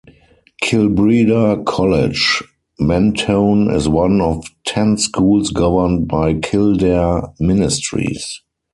[0.63, 2.41] Kilbreda College,
[2.79, 8.41] Mentone is one of ten schools governed by Kildare Ministries.